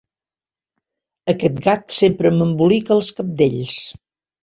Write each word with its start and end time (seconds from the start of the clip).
Aquest 1.35 1.63
gat 1.69 1.95
sempre 1.99 2.35
m'embolica 2.41 3.01
els 3.01 3.15
cabdells! 3.23 3.81